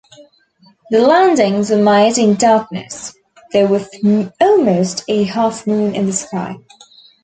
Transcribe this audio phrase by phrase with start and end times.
[0.89, 3.13] The landings were made in darkness,
[3.53, 3.93] though with
[4.41, 6.57] almost a half-moon in the sky.